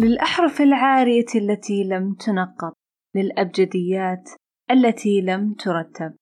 للأحرف 0.00 0.60
العارية 0.60 1.26
التي 1.34 1.84
لم 1.84 2.14
تنقط 2.14 2.74
للأبجديات 3.14 4.30
التي 4.70 5.20
لم 5.20 5.54
ترتب 5.54 6.14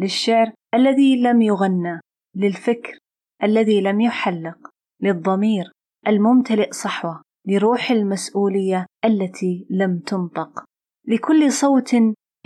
للشعر 0.00 0.52
الذي 0.74 1.22
لم 1.22 1.42
يغنى 1.42 2.00
للفكر 2.34 2.98
الذي 3.42 3.80
لم 3.80 4.00
يحلق 4.00 4.58
للضمير 5.00 5.72
الممتلئ 6.06 6.72
صحوة 6.72 7.22
لروح 7.46 7.90
المسؤولية 7.90 8.86
التي 9.04 9.66
لم 9.70 9.98
تنطق. 9.98 10.64
لكل 11.08 11.52
صوت 11.52 11.96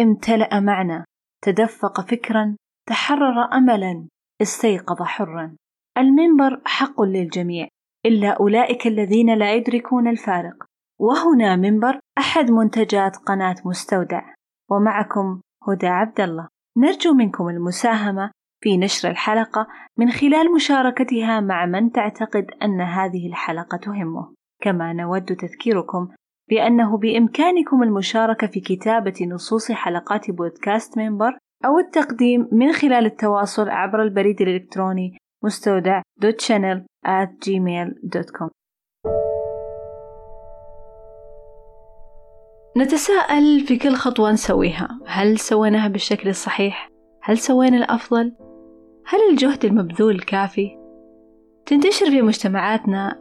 امتلأ 0.01 0.61
معنى 0.61 1.05
تدفق 1.43 2.01
فكرا 2.01 2.57
تحرر 2.89 3.45
أملا 3.53 4.09
استيقظ 4.43 5.03
حرا. 5.03 5.57
المنبر 5.99 6.61
حق 6.65 7.03
للجميع 7.03 7.69
إلا 8.07 8.29
أولئك 8.29 8.87
الذين 8.87 9.35
لا 9.39 9.55
يدركون 9.55 10.09
الفارق. 10.09 10.70
وهنا 11.01 11.57
منبر 11.57 11.99
أحد 12.19 12.51
منتجات 12.51 13.17
قناة 13.17 13.57
مستودع 13.65 14.23
ومعكم 14.71 15.41
هدى 15.69 15.87
عبد 15.87 16.21
الله 16.21 16.49
نرجو 16.77 17.15
منكم 17.15 17.49
المساهمة 17.49 18.31
في 18.63 18.77
نشر 18.77 19.11
الحلقة 19.11 19.67
من 19.99 20.11
خلال 20.11 20.55
مشاركتها 20.55 21.41
مع 21.41 21.67
من 21.67 21.93
تعتقد 21.93 22.47
أن 22.63 22.81
هذه 22.81 23.29
الحلقة 23.29 23.77
تهمه. 23.77 24.35
كما 24.63 24.93
نود 24.93 25.25
تذكيركم 25.25 26.09
بأنه 26.49 26.99
بإمكانكم 26.99 27.83
المشاركة 27.83 28.47
في 28.47 28.61
كتابة 28.61 29.27
نصوص 29.27 29.73
حلقات 29.73 30.31
بودكاست 30.31 30.99
منبر 30.99 31.39
أو 31.65 31.79
التقديم 31.79 32.49
من 32.53 32.73
خلال 32.73 33.07
التواصل 33.07 33.69
عبر 33.69 34.03
البريد 34.03 34.43
الإلكتروني 34.43 35.17
مستودع 35.45 36.03
dot 36.17 36.41
channel 36.41 36.87
at 37.07 37.29
gmail.com 37.47 38.60
نتساءل 42.77 43.61
في 43.61 43.77
كل 43.77 43.95
خطوة 43.95 44.33
نسويها 44.33 44.89
هل 45.07 45.39
سويناها 45.39 45.89
بالشكل 45.89 46.29
الصحيح؟ 46.29 46.91
هل 47.23 47.39
سوينا 47.39 47.77
الأفضل؟ 47.77 48.33
هل 49.07 49.19
الجهد 49.31 49.65
المبذول 49.65 50.21
كافي؟ 50.21 50.79
تنتشر 51.67 52.11
في 52.11 52.23
مجتمعاتنا 52.23 53.19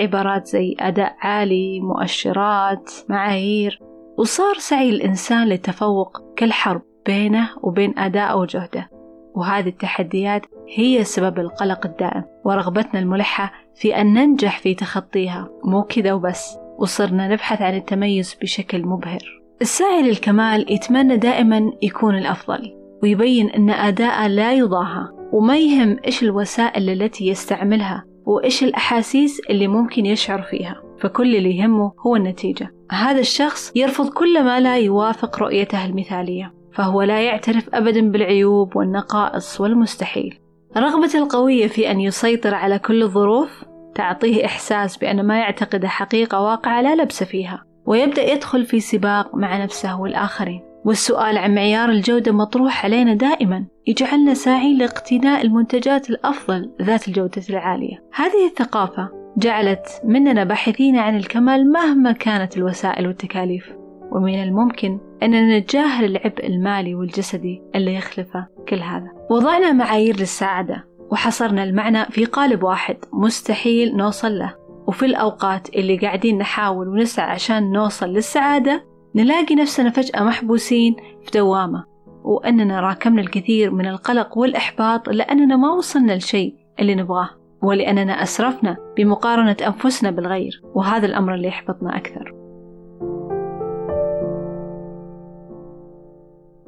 عبارات 0.00 0.46
زي 0.46 0.76
أداء 0.80 1.16
عالي، 1.20 1.80
مؤشرات، 1.80 2.90
معايير، 3.08 3.80
وصار 4.18 4.54
سعي 4.54 4.90
الإنسان 4.90 5.46
للتفوق 5.46 6.34
كالحرب 6.36 6.82
بينه 7.06 7.50
وبين 7.62 7.98
أداءه 7.98 8.36
وجهده، 8.36 8.90
وهذه 9.34 9.68
التحديات 9.68 10.42
هي 10.68 11.04
سبب 11.04 11.38
القلق 11.38 11.86
الدائم 11.86 12.24
ورغبتنا 12.44 13.00
الملحة 13.00 13.52
في 13.74 14.00
أن 14.00 14.14
ننجح 14.14 14.58
في 14.58 14.74
تخطيها، 14.74 15.48
مو 15.64 15.82
كذا 15.82 16.12
وبس، 16.12 16.58
وصرنا 16.78 17.28
نبحث 17.28 17.62
عن 17.62 17.76
التميز 17.76 18.36
بشكل 18.42 18.86
مبهر. 18.86 19.36
الساعي 19.62 20.02
للكمال 20.02 20.72
يتمنى 20.72 21.16
دائما 21.16 21.72
يكون 21.82 22.18
الأفضل 22.18 22.76
ويبين 23.02 23.50
أن 23.50 23.70
أداءه 23.70 24.26
لا 24.26 24.52
يضاهى 24.52 25.08
وما 25.32 25.58
يهم 25.58 25.96
إيش 26.06 26.22
الوسائل 26.22 26.90
التي 26.90 27.26
يستعملها 27.28 28.04
وإيش 28.26 28.64
الأحاسيس 28.64 29.40
اللي 29.50 29.68
ممكن 29.68 30.06
يشعر 30.06 30.42
فيها 30.42 30.82
فكل 31.00 31.36
اللي 31.36 31.56
يهمه 31.56 31.92
هو 32.06 32.16
النتيجة 32.16 32.70
هذا 32.90 33.20
الشخص 33.20 33.72
يرفض 33.76 34.08
كل 34.08 34.44
ما 34.44 34.60
لا 34.60 34.76
يوافق 34.76 35.38
رؤيته 35.38 35.86
المثالية 35.86 36.54
فهو 36.72 37.02
لا 37.02 37.22
يعترف 37.22 37.74
أبدا 37.74 38.10
بالعيوب 38.10 38.76
والنقائص 38.76 39.60
والمستحيل 39.60 40.38
رغبته 40.76 41.18
القوية 41.18 41.66
في 41.66 41.90
أن 41.90 42.00
يسيطر 42.00 42.54
على 42.54 42.78
كل 42.78 43.02
الظروف 43.02 43.64
تعطيه 43.96 44.44
إحساس 44.44 44.96
بأن 44.96 45.26
ما 45.26 45.38
يعتقده 45.38 45.88
حقيقة 45.88 46.40
واقعة 46.40 46.82
لا 46.82 47.02
لبس 47.02 47.24
فيها 47.24 47.64
ويبدأ 47.86 48.32
يدخل 48.32 48.64
في 48.64 48.80
سباق 48.80 49.34
مع 49.34 49.64
نفسه 49.64 50.00
والآخرين. 50.00 50.62
والسؤال 50.84 51.38
عن 51.38 51.54
معيار 51.54 51.88
الجودة 51.88 52.32
مطروح 52.32 52.84
علينا 52.84 53.14
دائما 53.14 53.64
يجعلنا 53.86 54.34
ساعين 54.34 54.78
لاقتناء 54.78 55.42
المنتجات 55.42 56.10
الأفضل 56.10 56.70
ذات 56.82 57.08
الجودة 57.08 57.42
العالية. 57.50 58.02
هذه 58.14 58.46
الثقافة 58.50 59.08
جعلت 59.36 59.86
مننا 60.04 60.44
باحثين 60.44 60.96
عن 60.96 61.16
الكمال 61.16 61.72
مهما 61.72 62.12
كانت 62.12 62.56
الوسائل 62.56 63.06
والتكاليف. 63.06 63.72
ومن 64.12 64.42
الممكن 64.42 64.98
أننا 65.22 65.58
نتجاهل 65.58 66.04
العبء 66.04 66.46
المالي 66.46 66.94
والجسدي 66.94 67.62
اللي 67.74 67.94
يخلفه 67.94 68.46
كل 68.68 68.78
هذا. 68.78 69.08
وضعنا 69.30 69.72
معايير 69.72 70.16
للسعادة. 70.16 70.84
وحصرنا 71.10 71.64
المعنى 71.64 72.04
في 72.04 72.24
قالب 72.24 72.62
واحد 72.62 72.96
مستحيل 73.12 73.96
نوصل 73.96 74.38
له. 74.38 74.54
وفي 74.86 75.06
الأوقات 75.06 75.68
اللي 75.74 75.96
قاعدين 75.96 76.38
نحاول 76.38 76.88
ونسعى 76.88 77.30
عشان 77.30 77.72
نوصل 77.72 78.06
للسعادة 78.06 78.84
نلاقي 79.14 79.54
نفسنا 79.54 79.90
فجأة 79.90 80.22
محبوسين 80.22 80.96
في 81.24 81.30
دوامة. 81.38 81.84
وأننا 82.24 82.80
راكمنا 82.80 83.20
الكثير 83.20 83.70
من 83.70 83.86
القلق 83.86 84.38
والإحباط 84.38 85.08
لأننا 85.08 85.56
ما 85.56 85.70
وصلنا 85.72 86.12
للشيء 86.12 86.54
اللي 86.80 86.94
نبغاه 86.94 87.28
ولأننا 87.62 88.22
أسرفنا 88.22 88.76
بمقارنة 88.96 89.56
أنفسنا 89.66 90.10
بالغير. 90.10 90.62
وهذا 90.74 91.06
الأمر 91.06 91.34
اللي 91.34 91.48
يحبطنا 91.48 91.96
أكثر. 91.96 92.35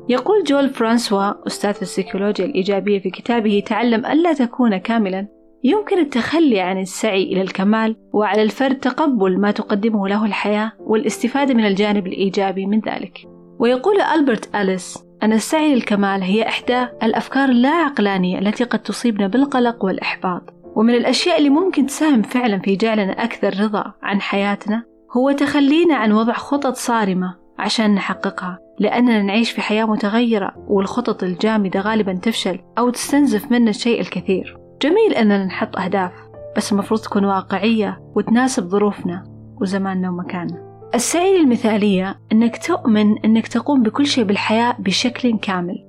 يقول 0.09 0.45
جول 0.45 0.71
فرانسوا 0.71 1.47
أستاذ 1.47 1.75
السيكولوجيا 1.83 2.45
الإيجابية 2.45 3.01
في 3.01 3.11
كتابه 3.11 3.63
تعلم 3.67 4.07
ألا 4.07 4.33
تكون 4.33 4.77
كاملا. 4.77 5.27
يمكن 5.65 5.99
التخلي 5.99 6.61
عن 6.61 6.79
السعي 6.79 7.23
إلى 7.23 7.43
الكمال 7.43 7.97
وعلى 8.13 8.43
الفرد 8.43 8.79
تقبل 8.79 9.41
ما 9.41 9.51
تقدمه 9.51 10.09
له 10.09 10.25
الحياة 10.25 10.73
والاستفادة 10.81 11.55
من 11.55 11.67
الجانب 11.67 12.07
الإيجابي 12.07 12.67
من 12.67 12.81
ذلك. 12.81 13.19
ويقول 13.59 14.01
ألبرت 14.01 14.55
أليس 14.55 15.05
أن 15.23 15.33
السعي 15.33 15.75
للكمال 15.75 16.23
هي 16.23 16.49
إحدى 16.49 16.87
الأفكار 17.03 17.49
اللا 17.49 17.71
عقلانية 17.71 18.39
التي 18.39 18.65
قد 18.65 18.79
تصيبنا 18.79 19.27
بالقلق 19.27 19.85
والإحباط. 19.85 20.43
ومن 20.77 20.95
الأشياء 20.95 21.39
اللي 21.39 21.51
ممكن 21.51 21.87
تساهم 21.87 22.23
فعلا 22.23 22.59
في 22.59 22.77
جعلنا 22.77 23.25
أكثر 23.25 23.61
رضا 23.61 23.93
عن 24.03 24.21
حياتنا 24.21 24.83
هو 25.17 25.33
تخلينا 25.33 25.97
عن 25.97 26.13
وضع 26.13 26.33
خطط 26.33 26.75
صارمة 26.75 27.37
عشان 27.59 27.95
نحققها. 27.95 28.68
لأننا 28.81 29.23
نعيش 29.23 29.51
في 29.51 29.61
حياة 29.61 29.85
متغيرة 29.85 30.53
والخطط 30.69 31.23
الجامدة 31.23 31.81
غالبا 31.81 32.15
تفشل 32.15 32.59
أو 32.79 32.91
تستنزف 32.91 33.53
منا 33.53 33.71
الشيء 33.71 34.01
الكثير. 34.01 34.59
جميل 34.83 35.15
أننا 35.15 35.45
نحط 35.45 35.79
أهداف 35.79 36.13
بس 36.57 36.73
المفروض 36.73 37.01
تكون 37.01 37.25
واقعية 37.25 38.01
وتناسب 38.17 38.69
ظروفنا 38.69 39.25
وزماننا 39.61 40.11
ومكاننا. 40.11 40.89
السعي 40.95 41.39
للمثالية 41.39 42.21
أنك 42.33 42.67
تؤمن 42.67 43.19
أنك 43.19 43.49
تقوم 43.49 43.83
بكل 43.83 44.07
شيء 44.07 44.25
بالحياة 44.25 44.77
بشكل 44.79 45.39
كامل 45.39 45.85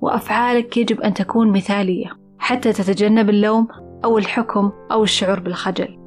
وأفعالك 0.00 0.76
يجب 0.76 1.00
أن 1.00 1.14
تكون 1.14 1.52
مثالية 1.52 2.10
حتى 2.38 2.72
تتجنب 2.72 3.30
اللوم 3.30 3.68
أو 4.04 4.18
الحكم 4.18 4.72
أو 4.92 5.02
الشعور 5.02 5.40
بالخجل. 5.40 5.98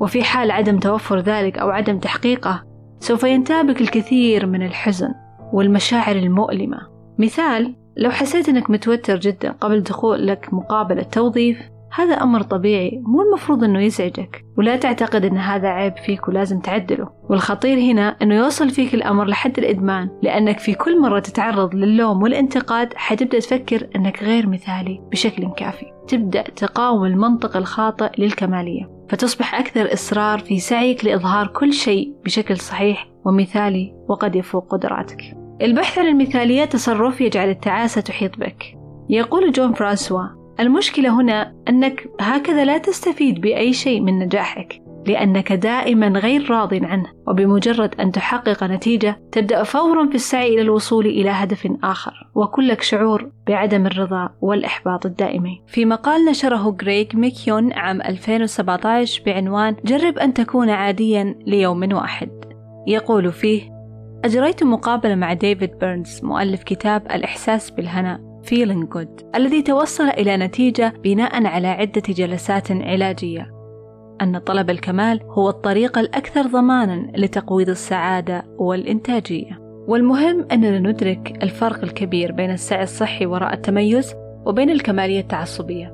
وفي 0.00 0.22
حال 0.22 0.50
عدم 0.50 0.78
توفر 0.78 1.18
ذلك 1.18 1.58
أو 1.58 1.70
عدم 1.70 1.98
تحقيقه 1.98 2.62
سوف 3.00 3.22
ينتابك 3.22 3.80
الكثير 3.80 4.46
من 4.46 4.62
الحزن 4.62 5.14
والمشاعر 5.52 6.16
المؤلمة. 6.16 6.78
مثال 7.18 7.76
لو 7.96 8.10
حسيت 8.10 8.48
أنك 8.48 8.70
متوتر 8.70 9.16
جدا 9.20 9.52
قبل 9.52 9.80
دخول 9.80 10.26
لك 10.26 10.54
مقابلة 10.54 11.02
توظيف 11.02 11.58
هذا 11.94 12.14
أمر 12.14 12.42
طبيعي 12.42 13.02
مو 13.06 13.22
المفروض 13.22 13.64
أنه 13.64 13.80
يزعجك. 13.80 14.44
ولا 14.58 14.76
تعتقد 14.76 15.24
أن 15.24 15.36
هذا 15.36 15.68
عيب 15.68 15.96
فيك 15.96 16.28
ولازم 16.28 16.60
تعدله. 16.60 17.08
والخطير 17.30 17.78
هنا 17.78 18.16
أنه 18.22 18.34
يوصل 18.34 18.70
فيك 18.70 18.94
الأمر 18.94 19.24
لحد 19.24 19.58
الإدمان 19.58 20.10
لأنك 20.22 20.58
في 20.58 20.74
كل 20.74 21.00
مرة 21.00 21.18
تتعرض 21.18 21.74
للوم 21.74 22.22
والانتقاد 22.22 22.94
حتبدأ 22.94 23.38
تفكر 23.38 23.88
أنك 23.96 24.22
غير 24.22 24.48
مثالي 24.48 25.00
بشكل 25.12 25.48
كافي. 25.56 25.86
تبدأ 26.08 26.42
تقاوم 26.42 27.04
المنطق 27.04 27.56
الخاطئ 27.56 28.10
للكمالية. 28.18 28.96
فتصبح 29.08 29.54
أكثر 29.54 29.92
إصرار 29.92 30.38
في 30.38 30.58
سعيك 30.58 31.04
لإظهار 31.04 31.46
كل 31.46 31.72
شيء 31.72 32.14
بشكل 32.24 32.56
صحيح 32.56 33.08
ومثالي 33.24 33.94
وقد 34.08 34.36
يفوق 34.36 34.72
قدراتك. 34.72 35.22
البحث 35.62 35.98
عن 35.98 36.06
المثالية 36.06 36.64
تصرف 36.64 37.20
يجعل 37.20 37.48
التعاسة 37.48 38.00
تحيط 38.00 38.38
بك. 38.38 38.64
يقول 39.08 39.52
جون 39.52 39.72
فرانسوا 39.72 40.45
المشكلة 40.60 41.20
هنا 41.20 41.54
أنك 41.68 42.08
هكذا 42.20 42.64
لا 42.64 42.78
تستفيد 42.78 43.40
بأي 43.40 43.72
شيء 43.72 44.00
من 44.00 44.18
نجاحك 44.18 44.82
لأنك 45.06 45.52
دائما 45.52 46.08
غير 46.08 46.50
راض 46.50 46.74
عنه 46.74 47.06
وبمجرد 47.28 48.00
أن 48.00 48.12
تحقق 48.12 48.64
نتيجة 48.64 49.20
تبدأ 49.32 49.62
فورا 49.62 50.06
في 50.06 50.14
السعي 50.14 50.54
إلى 50.54 50.60
الوصول 50.60 51.06
إلى 51.06 51.30
هدف 51.30 51.68
آخر 51.84 52.12
وكلك 52.34 52.82
شعور 52.82 53.30
بعدم 53.46 53.86
الرضا 53.86 54.30
والإحباط 54.40 55.06
الدائمي 55.06 55.62
في 55.66 55.84
مقال 55.84 56.24
نشره 56.24 56.76
غريغ 56.82 57.06
ميكيون 57.14 57.72
عام 57.72 58.02
2017 58.02 59.22
بعنوان 59.26 59.76
جرب 59.84 60.18
أن 60.18 60.34
تكون 60.34 60.70
عاديا 60.70 61.34
ليوم 61.46 61.92
واحد. 61.92 62.30
يقول 62.86 63.32
فيه 63.32 63.76
أجريت 64.24 64.62
مقابلة 64.64 65.14
مع 65.14 65.32
ديفيد 65.32 65.78
بيرنز 65.78 66.20
مؤلف 66.22 66.62
كتاب 66.62 67.02
الإحساس 67.02 67.70
بالهناء 67.70 68.35
Feeling 68.46 68.86
Good 68.96 69.24
الذي 69.34 69.62
توصل 69.62 70.08
إلى 70.08 70.36
نتيجة 70.36 70.92
بناء 71.04 71.46
على 71.46 71.68
عدة 71.68 72.02
جلسات 72.08 72.72
علاجية. 72.72 73.52
أن 74.22 74.38
طلب 74.38 74.70
الكمال 74.70 75.20
هو 75.22 75.48
الطريقة 75.48 76.00
الأكثر 76.00 76.42
ضمانا 76.42 77.12
لتقويض 77.16 77.68
السعادة 77.68 78.44
والإنتاجية. 78.58 79.58
والمهم 79.88 80.46
أننا 80.52 80.78
ندرك 80.78 81.38
الفرق 81.42 81.82
الكبير 81.82 82.32
بين 82.32 82.50
السعي 82.50 82.82
الصحي 82.82 83.26
وراء 83.26 83.54
التميز 83.54 84.14
وبين 84.46 84.70
الكمالية 84.70 85.20
التعصبية. 85.20 85.92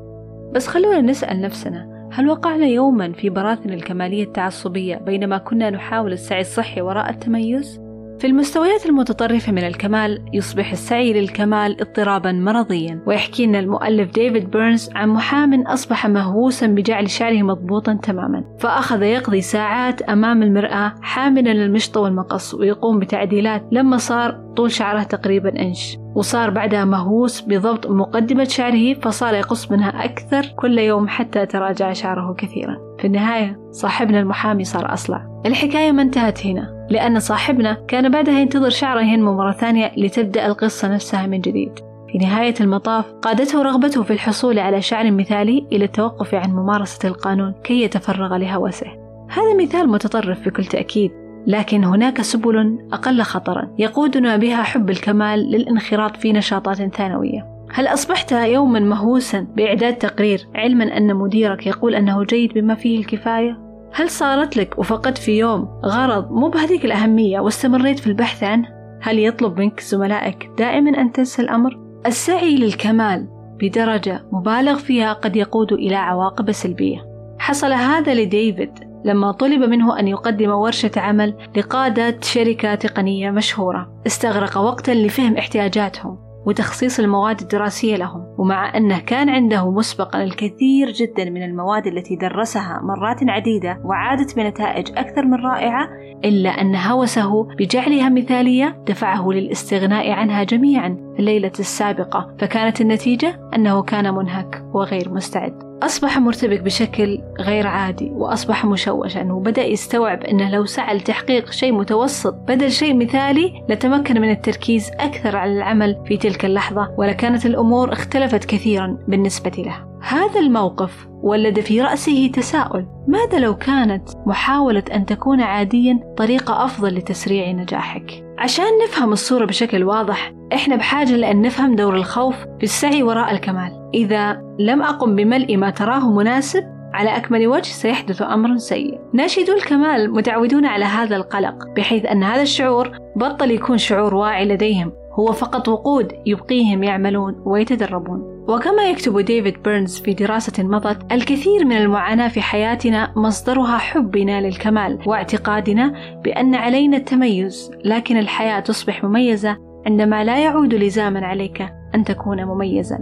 بس 0.54 0.66
خلونا 0.66 1.00
نسأل 1.00 1.40
نفسنا 1.40 2.08
هل 2.12 2.28
وقعنا 2.28 2.66
يوما 2.66 3.12
في 3.12 3.30
براثن 3.30 3.70
الكمالية 3.70 4.24
التعصبية 4.24 4.96
بينما 4.96 5.38
كنا 5.38 5.70
نحاول 5.70 6.12
السعي 6.12 6.40
الصحي 6.40 6.80
وراء 6.80 7.10
التميز؟ 7.10 7.80
في 8.22 8.28
المستويات 8.28 8.86
المتطرفة 8.86 9.52
من 9.52 9.64
الكمال 9.64 10.24
يصبح 10.32 10.72
السعي 10.72 11.12
للكمال 11.12 11.80
اضطرابا 11.80 12.32
مرضيا. 12.32 13.02
ويحكي 13.06 13.46
لنا 13.46 13.58
المؤلف 13.58 14.12
ديفيد 14.12 14.50
بيرنز 14.50 14.90
عن 14.94 15.08
محام 15.08 15.62
أصبح 15.62 16.06
مهووسا 16.06 16.66
بجعل 16.66 17.10
شعره 17.10 17.42
مضبوطا 17.42 17.98
تماما. 18.02 18.44
فأخذ 18.58 19.02
يقضي 19.02 19.40
ساعات 19.40 20.02
أمام 20.02 20.42
المرآة 20.42 20.94
حاملا 21.02 21.52
المشط 21.52 21.96
والمقص 21.96 22.54
ويقوم 22.54 22.98
بتعديلات 22.98 23.62
لما 23.72 23.96
صار 23.96 24.52
طول 24.56 24.70
شعره 24.70 25.02
تقريبا 25.02 25.60
إنش. 25.60 25.98
وصار 26.14 26.50
بعدها 26.50 26.84
مهووس 26.84 27.40
بضبط 27.40 27.86
مقدمة 27.86 28.44
شعره 28.44 28.94
فصار 28.94 29.34
يقص 29.34 29.70
منها 29.70 30.04
أكثر 30.04 30.46
كل 30.56 30.78
يوم 30.78 31.08
حتى 31.08 31.46
تراجع 31.46 31.92
شعره 31.92 32.34
كثيرا. 32.38 32.76
في 32.98 33.06
النهاية 33.06 33.60
صاحبنا 33.70 34.20
المحامي 34.20 34.64
صار 34.64 34.92
أصلع. 34.92 35.42
الحكاية 35.46 35.92
ما 35.92 36.02
انتهت 36.02 36.46
هنا. 36.46 36.81
لأن 36.92 37.20
صاحبنا 37.20 37.76
كان 37.88 38.08
بعدها 38.08 38.40
ينتظر 38.40 38.70
شعره 38.70 39.00
ينمو 39.00 39.36
مرة 39.36 39.52
ثانية 39.52 39.92
لتبدأ 39.96 40.46
القصة 40.46 40.94
نفسها 40.94 41.26
من 41.26 41.40
جديد. 41.40 41.72
في 42.12 42.18
نهاية 42.18 42.54
المطاف 42.60 43.04
قادته 43.22 43.62
رغبته 43.62 44.02
في 44.02 44.12
الحصول 44.12 44.58
على 44.58 44.82
شعر 44.82 45.10
مثالي 45.10 45.66
إلى 45.72 45.84
التوقف 45.84 46.34
عن 46.34 46.50
ممارسة 46.50 47.08
القانون 47.08 47.54
كي 47.64 47.82
يتفرغ 47.82 48.36
لهوسه. 48.36 48.86
هذا 49.28 49.54
مثال 49.62 49.88
متطرف 49.88 50.48
بكل 50.48 50.64
تأكيد 50.64 51.10
لكن 51.46 51.84
هناك 51.84 52.20
سبل 52.20 52.78
أقل 52.92 53.22
خطرا 53.22 53.68
يقودنا 53.78 54.36
بها 54.36 54.62
حب 54.62 54.90
الكمال 54.90 55.50
للانخراط 55.50 56.16
في 56.16 56.32
نشاطات 56.32 56.94
ثانوية. 56.96 57.46
هل 57.74 57.86
أصبحت 57.86 58.32
يوما 58.32 58.80
مهووسا 58.80 59.46
بإعداد 59.56 59.94
تقرير 59.94 60.48
علما 60.54 60.96
أن 60.96 61.14
مديرك 61.14 61.66
يقول 61.66 61.94
أنه 61.94 62.24
جيد 62.24 62.52
بما 62.52 62.74
فيه 62.74 62.98
الكفاية؟ 62.98 63.71
هل 63.94 64.10
صارت 64.10 64.56
لك 64.56 64.78
وفقدت 64.78 65.18
في 65.18 65.38
يوم 65.38 65.80
غرض 65.84 66.30
مو 66.30 66.48
بهذيك 66.48 66.84
الأهمية 66.84 67.40
واستمريت 67.40 67.98
في 67.98 68.06
البحث 68.06 68.42
عنه؟ 68.42 68.68
هل 69.02 69.18
يطلب 69.18 69.60
منك 69.60 69.80
زملائك 69.80 70.50
دائما 70.58 71.00
أن 71.00 71.12
تنسى 71.12 71.42
الأمر؟ 71.42 71.78
السعي 72.06 72.56
للكمال 72.56 73.28
بدرجة 73.60 74.24
مبالغ 74.32 74.78
فيها 74.78 75.12
قد 75.12 75.36
يقود 75.36 75.72
إلى 75.72 75.96
عواقب 75.96 76.52
سلبية 76.52 77.06
حصل 77.38 77.72
هذا 77.72 78.14
لديفيد 78.14 78.72
لما 79.04 79.32
طلب 79.32 79.62
منه 79.62 79.98
أن 79.98 80.08
يقدم 80.08 80.50
ورشة 80.50 80.90
عمل 80.96 81.34
لقادة 81.56 82.20
شركة 82.20 82.74
تقنية 82.74 83.30
مشهورة 83.30 84.02
استغرق 84.06 84.58
وقتا 84.58 84.90
لفهم 84.90 85.36
احتياجاتهم 85.36 86.18
وتخصيص 86.46 86.98
المواد 86.98 87.40
الدراسية 87.40 87.96
لهم 87.96 88.31
ومع 88.42 88.76
أنه 88.76 88.98
كان 88.98 89.28
عنده 89.28 89.70
مسبقا 89.70 90.22
الكثير 90.22 90.90
جدا 90.90 91.30
من 91.30 91.42
المواد 91.42 91.86
التي 91.86 92.16
درسها 92.16 92.80
مرات 92.82 93.16
عديدة 93.28 93.80
وعادت 93.84 94.36
بنتائج 94.36 94.88
أكثر 94.96 95.26
من 95.26 95.34
رائعة 95.34 95.88
إلا 96.24 96.50
أن 96.50 96.76
هوسه 96.76 97.44
بجعلها 97.44 98.08
مثالية 98.08 98.82
دفعه 98.86 99.28
للاستغناء 99.28 100.10
عنها 100.10 100.42
جميعا 100.44 100.96
الليلة 101.18 101.52
السابقة 101.60 102.34
فكانت 102.38 102.80
النتيجة 102.80 103.40
أنه 103.56 103.82
كان 103.82 104.14
منهك 104.14 104.64
وغير 104.74 105.12
مستعد. 105.12 105.72
أصبح 105.82 106.18
مرتبك 106.18 106.60
بشكل 106.60 107.18
غير 107.40 107.66
عادي 107.66 108.10
وأصبح 108.10 108.64
مشوشا 108.64 109.32
وبدأ 109.32 109.64
يستوعب 109.64 110.24
أنه 110.24 110.50
لو 110.50 110.64
سعى 110.64 110.96
لتحقيق 110.96 111.50
شيء 111.50 111.72
متوسط 111.72 112.34
بدل 112.34 112.70
شيء 112.70 112.96
مثالي 112.96 113.64
لتمكن 113.68 114.20
من 114.20 114.30
التركيز 114.30 114.90
أكثر 115.00 115.36
على 115.36 115.52
العمل 115.52 115.96
في 116.06 116.16
تلك 116.16 116.44
اللحظة 116.44 116.94
ولكانت 116.98 117.46
الأمور 117.46 117.92
اختلفت 117.92 118.31
كثيرا 118.38 118.98
بالنسبة 119.08 119.52
له. 119.58 119.92
هذا 120.02 120.40
الموقف 120.40 121.08
ولد 121.22 121.60
في 121.60 121.80
رأسه 121.80 122.30
تساؤل 122.34 122.86
ماذا 123.08 123.38
لو 123.38 123.56
كانت 123.56 124.08
محاولة 124.26 124.84
أن 124.94 125.06
تكون 125.06 125.40
عاديا 125.40 126.14
طريقة 126.16 126.64
أفضل 126.64 126.94
لتسريع 126.94 127.50
نجاحك؟ 127.50 128.24
عشان 128.38 128.64
نفهم 128.84 129.12
الصورة 129.12 129.44
بشكل 129.44 129.84
واضح 129.84 130.32
إحنا 130.52 130.76
بحاجة 130.76 131.16
لأن 131.16 131.42
نفهم 131.42 131.76
دور 131.76 131.96
الخوف 131.96 132.36
في 132.58 132.62
السعي 132.62 133.02
وراء 133.02 133.32
الكمال. 133.32 133.90
إذا 133.94 134.42
لم 134.58 134.82
أقم 134.82 135.16
بملء 135.16 135.56
ما 135.56 135.70
تراه 135.70 136.10
مناسب 136.10 136.64
على 136.94 137.16
أكمل 137.16 137.46
وجه 137.46 137.68
سيحدث 137.68 138.22
أمر 138.22 138.56
سيء. 138.56 139.00
ناشدو 139.14 139.52
الكمال 139.52 140.12
متعودون 140.12 140.66
على 140.66 140.84
هذا 140.84 141.16
القلق 141.16 141.54
بحيث 141.76 142.06
أن 142.06 142.22
هذا 142.22 142.42
الشعور 142.42 142.90
بطل 143.16 143.50
يكون 143.50 143.78
شعور 143.78 144.14
واعي 144.14 144.44
لديهم. 144.44 144.92
هو 145.12 145.32
فقط 145.32 145.68
وقود 145.68 146.12
يبقيهم 146.26 146.82
يعملون 146.82 147.42
ويتدربون. 147.44 148.44
وكما 148.48 148.82
يكتب 148.90 149.18
ديفيد 149.18 149.62
بيرنز 149.62 150.00
في 150.00 150.14
دراسة 150.14 150.62
مضت 150.62 151.12
الكثير 151.12 151.64
من 151.64 151.76
المعاناة 151.76 152.28
في 152.28 152.40
حياتنا 152.40 153.12
مصدرها 153.16 153.78
حبنا 153.78 154.40
للكمال 154.40 154.98
واعتقادنا 155.06 155.92
بأن 156.24 156.54
علينا 156.54 156.96
التميز 156.96 157.70
لكن 157.84 158.16
الحياة 158.16 158.60
تصبح 158.60 159.04
مميزة 159.04 159.56
عندما 159.86 160.24
لا 160.24 160.38
يعود 160.38 160.74
لزاما 160.74 161.26
عليك 161.26 161.62
أن 161.94 162.04
تكون 162.04 162.44
مميزا. 162.44 162.98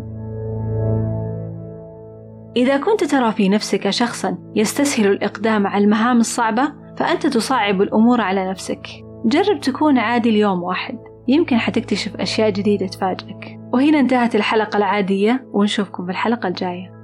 إذا 2.56 2.76
كنت 2.76 3.04
ترى 3.04 3.32
في 3.32 3.48
نفسك 3.48 3.90
شخصا 3.90 4.38
يستسهل 4.56 5.06
الإقدام 5.06 5.66
على 5.66 5.84
المهام 5.84 6.16
الصعبة 6.16 6.72
فأنت 6.96 7.26
تصعب 7.26 7.82
الأمور 7.82 8.20
على 8.20 8.50
نفسك. 8.50 8.86
جرب 9.24 9.60
تكون 9.60 9.98
عادي 9.98 10.30
اليوم 10.30 10.62
واحد. 10.62 10.98
يمكن 11.30 11.58
حتكتشف 11.58 12.16
أشياء 12.16 12.50
جديدة 12.50 12.86
تفاجئك. 12.86 13.58
وهنا 13.72 14.00
انتهت 14.00 14.34
الحلقة 14.34 14.76
العادية 14.76 15.48
ونشوفكم 15.52 16.04
في 16.04 16.10
الحلقة 16.10 16.48
الجاية. 16.48 16.99